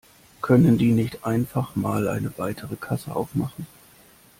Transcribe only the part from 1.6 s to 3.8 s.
mal eine weitere Kasse aufmachen?